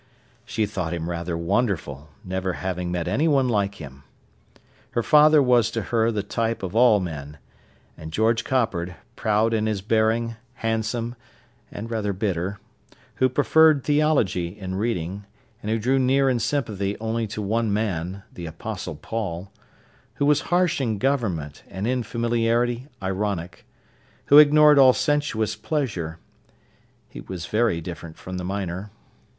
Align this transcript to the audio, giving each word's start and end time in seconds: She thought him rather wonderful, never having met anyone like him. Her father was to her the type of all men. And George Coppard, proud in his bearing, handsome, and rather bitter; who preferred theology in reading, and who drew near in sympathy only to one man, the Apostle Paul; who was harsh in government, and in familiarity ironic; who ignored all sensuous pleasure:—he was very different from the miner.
She 0.45 0.65
thought 0.65 0.95
him 0.95 1.07
rather 1.11 1.37
wonderful, 1.37 2.09
never 2.23 2.53
having 2.53 2.91
met 2.91 3.07
anyone 3.07 3.47
like 3.47 3.75
him. 3.75 4.01
Her 4.93 5.03
father 5.03 5.43
was 5.43 5.69
to 5.69 5.83
her 5.93 6.09
the 6.11 6.23
type 6.23 6.63
of 6.63 6.75
all 6.75 6.99
men. 6.99 7.37
And 7.95 8.11
George 8.11 8.43
Coppard, 8.43 8.95
proud 9.15 9.53
in 9.53 9.67
his 9.67 9.81
bearing, 9.81 10.37
handsome, 10.55 11.13
and 11.71 11.91
rather 11.91 12.13
bitter; 12.13 12.57
who 13.17 13.29
preferred 13.29 13.83
theology 13.83 14.47
in 14.47 14.73
reading, 14.73 15.25
and 15.61 15.69
who 15.69 15.77
drew 15.77 15.99
near 15.99 16.31
in 16.31 16.39
sympathy 16.39 16.97
only 16.99 17.27
to 17.27 17.39
one 17.43 17.71
man, 17.71 18.23
the 18.33 18.47
Apostle 18.47 18.95
Paul; 18.95 19.51
who 20.15 20.25
was 20.25 20.41
harsh 20.49 20.81
in 20.81 20.97
government, 20.97 21.61
and 21.69 21.85
in 21.85 22.01
familiarity 22.01 22.87
ironic; 23.03 23.67
who 24.25 24.39
ignored 24.39 24.79
all 24.79 24.93
sensuous 24.93 25.55
pleasure:—he 25.55 26.17
was 27.21 27.45
very 27.45 27.79
different 27.81 28.17
from 28.17 28.37
the 28.39 28.43
miner. 28.43 28.89